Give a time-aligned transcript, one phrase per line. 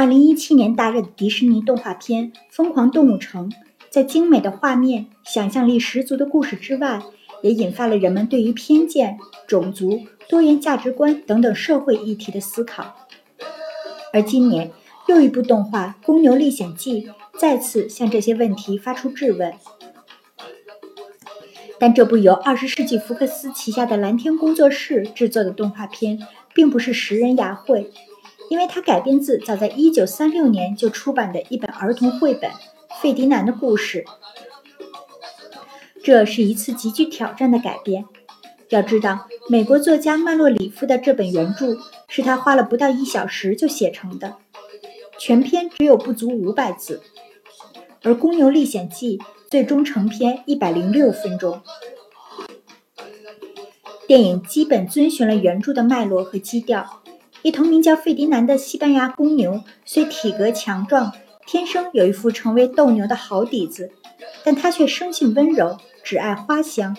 [0.00, 3.50] 二零一七年大热的迪士尼动画片《疯狂动物城》，
[3.90, 7.02] 在精美的画面、想象力十足的故事之外，
[7.42, 12.96] 也引发了人们对于偏见、种族、多元价值观等等社会议题的思考。
[14.10, 14.70] 而今年
[15.06, 17.02] 又一部动画《公牛历险记》
[17.38, 19.52] 再次向这些问题发出质问。
[21.78, 27.90] 但这部由二十世纪福克斯旗下的蓝天工作室制作的动画片，并不是食人牙慧。
[28.50, 32.50] 因为它改编自早在一九三六年就出版的一本儿童绘本
[33.00, 34.02] 《费迪南的故事》，
[36.02, 38.04] 这是一次极具挑战的改编。
[38.70, 41.76] 要知道，美国作家曼洛里夫的这本原著
[42.08, 44.36] 是他花了不到一小时就写成的，
[45.16, 47.00] 全篇只有不足五百字，
[48.02, 51.62] 而《公牛历险记》最终成篇一百零六分钟。
[54.08, 57.00] 电影基本遵循了原著的脉络和基调。
[57.42, 61.12] 一头名叫费迪南的西班牙公牛，虽体格强壮，
[61.46, 63.90] 天生有一副成为斗牛的好底子，
[64.44, 66.96] 但他却生性温柔，只爱花香。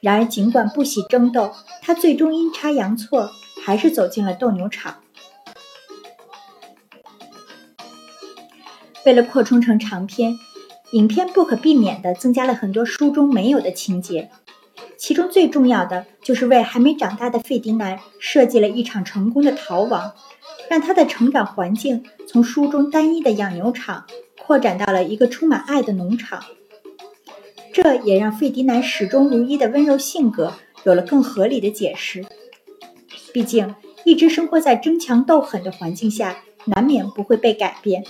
[0.00, 3.30] 然而，尽管不喜争斗，他最终阴差阳错，
[3.64, 4.96] 还是走进了斗牛场。
[9.06, 10.38] 为了扩充成长篇，
[10.92, 14.30] 影片不可避免地增加了很多书中没有的情节。
[15.02, 20.12] 其中最重要的就是为还没长大的费迪南设计了一场成功的逃亡，
[20.70, 24.06] 让他的成长环境从书中单一的养牛场
[24.40, 26.44] 扩展到了一个充满爱的农场。
[27.72, 30.52] 这也让费迪南始终如一的温柔性格
[30.84, 32.24] 有了更合理的解释。
[33.32, 36.36] 毕竟，一直生活在争强斗狠的环境下，
[36.66, 38.04] 难免不会被改变。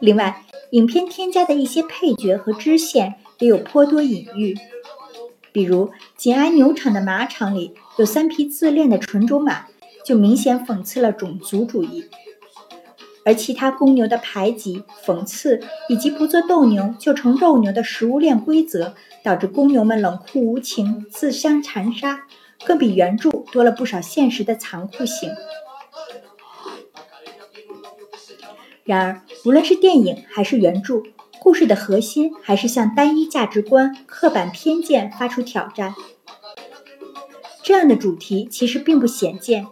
[0.00, 3.14] 另外，影片添加的一些配角和支线。
[3.38, 4.56] 也有颇多隐喻，
[5.52, 9.66] 比如紧挨牛场的马场里有三匹自恋的纯种马，
[10.04, 12.04] 就明显讽刺了种族主义；
[13.24, 22.26] 而其他公牛的排挤、讽刺，以及不做斗牛就成肉牛的食物链规则，导致公牛们冷酷无情、自相残杀，
[22.64, 25.30] 更比原著多了不少现实的残酷性。
[28.84, 31.02] 然而，无论是电影还是原著。
[31.46, 35.94] 故事的核心还是向单一价值观、刻板偏见发出挑战。
[37.62, 39.64] 这样的主题其实并不鲜见，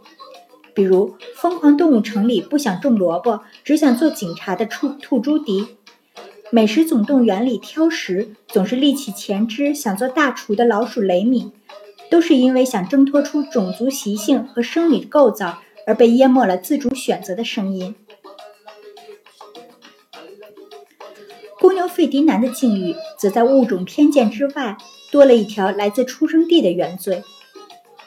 [0.72, 5.62] 比如《疯狂动物城》里不想种萝卜，只想做警察的兔兔朱迪，
[6.52, 11.50] 《美食总动员》里挑食，总是立起前肢想做大厨的老鼠雷米，
[12.08, 15.58] 都是因为想挣脱出种族习性和生理构造
[15.88, 17.96] 而被淹没了自主选择的声音。
[21.64, 24.76] 公牛费迪南的境遇，则在物种偏见之外，
[25.10, 27.22] 多了一条来自出生地的原罪。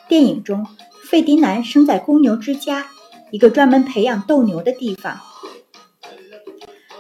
[0.07, 0.63] 电影中，
[1.09, 2.85] 费迪南生在公牛之家，
[3.31, 5.19] 一个专门培养斗牛的地方。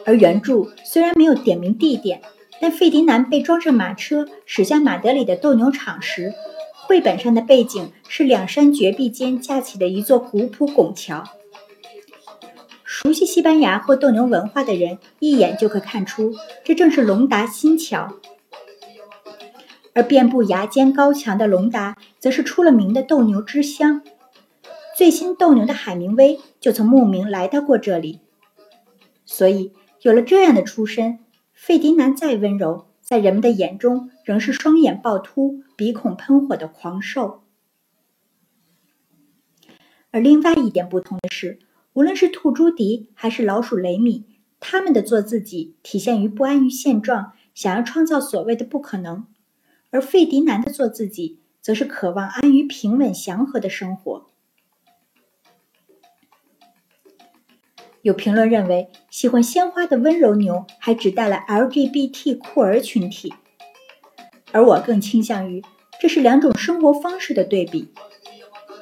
[0.03, 2.23] 而原著虽然没有点明地点，
[2.59, 6.33] 但费迪南被装上马车驶向马德里的斗牛场时，
[6.87, 11.23] 绘本上的背景是两山绝壁间架起的一座古朴拱桥。
[12.99, 18.11] 熟悉西班牙或斗牛文化的人一眼就可看出，这正是隆达新桥。
[19.93, 24.01] 而遍布崖尖高墙的隆达，则是出了名的斗牛之乡。
[24.97, 28.21] 最新斗牛的海明威就曾慕名来到过这里。
[29.27, 31.19] 所以，有了这样的出身，
[31.53, 37.43] 费迪南再温柔，在人们的眼中仍是双眼暴突、鼻孔喷火的狂兽。
[40.09, 41.59] 而另外一点不同的是。
[41.97, 44.23] 无论是兔朱迪还是老鼠雷米，
[44.59, 49.23] 他们的做自己体现于不安于现状，想要创造所谓的不可能；
[49.89, 54.27] 而费迪南的做自己，则是渴望安于平稳祥和的生活。
[58.03, 63.33] 有评论认为，喜欢鲜花的温柔牛还指代了 LGBT 酷儿群体，
[64.51, 65.63] 而我更倾向于
[65.99, 67.91] 这是两种生活方式的对比。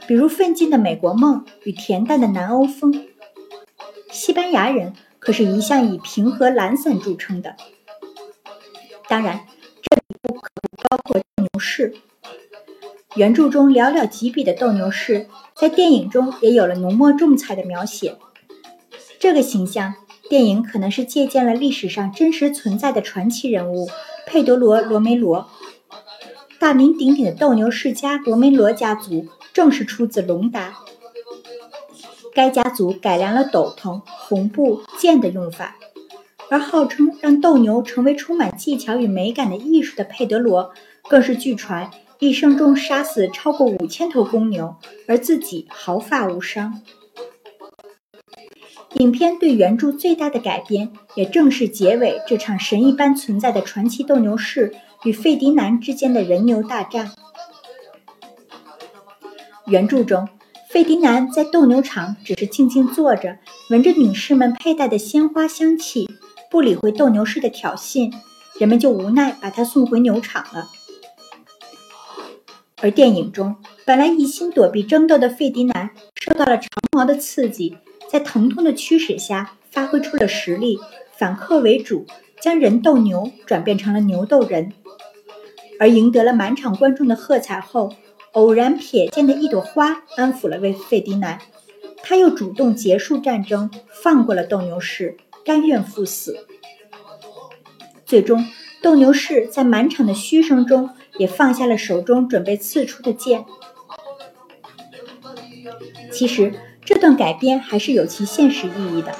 [0.07, 3.07] 比如奋进的美国梦与恬淡的南欧风，
[4.25, 7.56] 西班牙人可是一向以平和懒散著称的。
[9.07, 9.42] 当然，
[9.83, 11.94] 这里不包括斗牛士。
[13.13, 18.18] 原著中寥寥几笔的斗牛士，在电影中也有了浓墨重彩的描写。
[19.19, 19.94] 这个形象，
[20.27, 23.88] 电影可能是借鉴了历史上真实存在的传奇人物
[24.25, 25.48] 佩德罗·罗梅罗。
[26.57, 29.27] 大名鼎鼎的斗牛世家罗梅罗家族。
[29.54, 30.75] 正是出自隆达。
[32.36, 35.78] 该家族改良了斗篷、红布、剑的用法，
[36.50, 40.74] 而号称让斗牛成为充满技巧与美感的艺术的佩德罗，
[41.10, 41.90] 更是据传
[42.20, 44.76] 一生中杀死超过五千头公牛，
[45.08, 46.82] 而自己毫发无伤。
[48.96, 57.12] 影片对原著最大的改编，也正是结尾这场神一般存在的传奇斗牛士与费迪南之间的人牛大战。
[59.68, 60.28] 原著中，
[60.75, 63.38] 费迪南在斗牛场只是静静坐着，
[63.69, 66.06] 闻着女士们佩戴的鲜花香气，
[66.51, 68.12] 不理会斗牛士的挑衅，
[68.60, 70.68] 人们就无奈把他送回牛场了。
[72.81, 73.56] 而电影中，
[73.86, 77.77] 本来一心躲避争斗的费迪南，受到了长矛的刺激。
[78.12, 80.77] 在疼痛的驱使下，发挥出了实力，
[81.18, 82.06] 反客为主，
[82.42, 84.74] 将人斗牛转变成了牛斗人。
[85.80, 87.94] 而赢得了满场观众的喝彩后，
[88.36, 91.40] 偶然瞥见的一朵花安抚了费费迪南，
[92.04, 96.48] 他又主动结束战争，放过了斗牛士，甘愿赴死。
[98.06, 98.46] 最终，
[98.82, 103.44] 斗牛士在满场的嘘声中，也放下了手中准备刺出的剑。
[106.12, 106.54] 其实。
[106.88, 109.12] 这段改编还是有其现实意义的，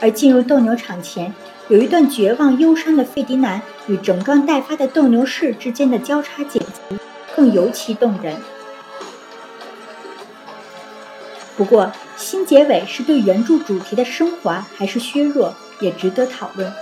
[0.00, 1.30] 而进入斗牛场前，
[1.68, 6.96] 有一段绝望忧伤的费迪南与整装待发的斗牛士之间的交叉剪辑，
[7.42, 8.36] 更尤其动人。
[11.56, 16.72] 不过，新结尾是对原著主题的升华还是削弱，也值得讨论。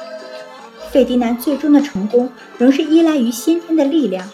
[0.91, 4.29] 费迪南最终的成功仍是依赖于先天的力量，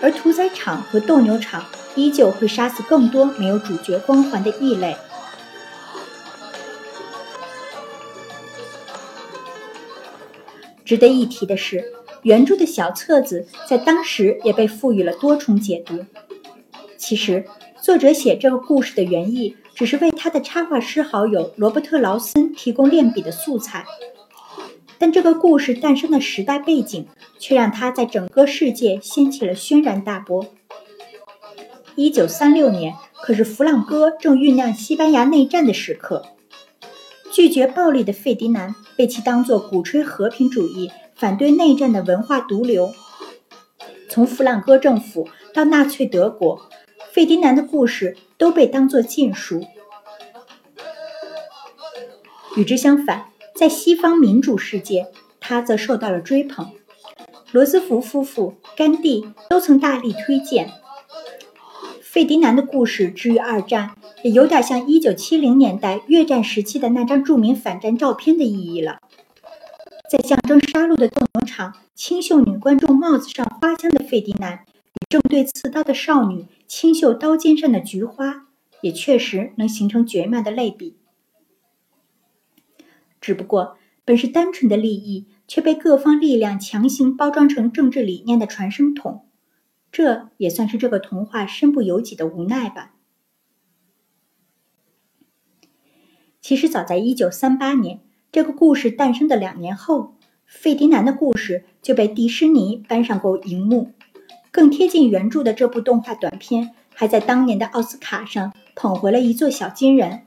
[0.00, 1.64] 而屠宰场和斗牛场
[1.96, 4.96] 依旧会杀死更多没有主角光环的异类。
[10.84, 11.84] 值得一提的是，
[12.24, 16.04] 原著的小册子在当时也被赋予了多重解读。
[16.96, 17.44] 其实，
[17.80, 23.84] 作者写这个故事的原意只是为他的插画师好友罗伯特·劳森提供练笔的素材，
[24.98, 27.06] 但这个故事诞生的时代背景
[27.38, 30.46] 却让他在整个世界掀起了轩然大波。
[31.94, 36.24] 一九三六年，可是弗朗哥正酝酿西班牙内战的时刻。
[37.30, 40.90] 拒绝暴力的费迪南被其当作鼓吹和平主义、
[41.24, 42.92] 反对内战的文化毒瘤。
[44.10, 46.60] 从弗朗哥政府到纳粹德国，
[47.12, 49.64] 费迪南的故事都被当作禁书。
[52.58, 55.06] 与之相反，在西方民主世界，
[55.40, 56.72] 他则受到了追捧。
[57.52, 60.74] 罗斯福夫妇、甘地都曾大力推荐。
[62.02, 63.92] 费迪南的故事之于二战，
[64.22, 68.98] 也有点像一九七零年代越战时期的那张著名反战照片的意义了。
[70.16, 78.46] 在象征杀戮的斗牛场，清秀女观众帽子上花香的费迪南，与正对刺刀的少女清秀刀尖上的菊花，
[78.80, 80.96] 也确实能形成绝妙的类比。
[83.20, 89.26] 只不过，本是单纯的利益，却被各方力量强行包装成政治理念的传声筒。
[89.90, 92.94] 这也算是这个童话身不由己的无奈吧。
[96.40, 98.00] 其实早在一九三八年，
[98.34, 103.92] 这个故事诞生的两年后，费迪南的故事就被迪士尼搬上过荧幕。
[104.50, 110.22] 更贴近原著的这部动画短片，还在当年的奥斯卡上捧回了一座小金人。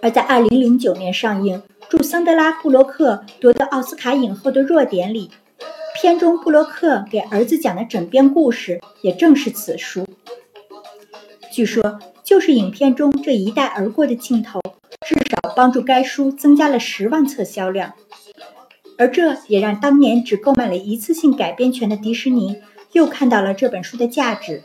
[0.00, 5.28] 而在二零零九年上映、祝桑德拉·布洛克夺得奥斯卡影后的《弱点》里。
[6.00, 10.06] 片中布洛克给儿子讲的枕边故事，也正是此书。
[11.50, 14.60] 据说，就是影片中这一带而过的镜头，
[15.06, 17.94] 至少帮助该书增加了十万册销量。
[18.98, 22.56] 而这也让当年只购买了一次性改编权的迪士尼，
[22.92, 24.62] 又看到了这本书的价值。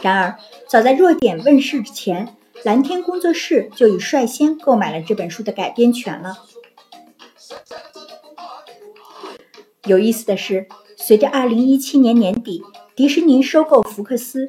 [0.00, 6.38] 然而，早在《弱点》问世之前，蓝天工作室就已率先购买了这本书的改编权了。
[9.84, 12.62] 有意思的是，随着2017年年底
[12.94, 14.46] 迪士尼收购福克斯，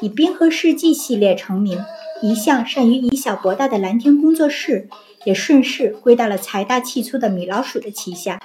[0.00, 1.78] 以《冰河世纪》系列成名、
[2.22, 4.88] 一向善于以小博大的蓝天工作室，
[5.24, 8.40] 也顺势归到了财大气粗的米老鼠的旗下。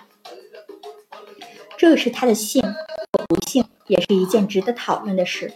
[1.77, 2.61] 这是他的幸
[3.27, 5.53] 不幸，也是一件值得讨论的事。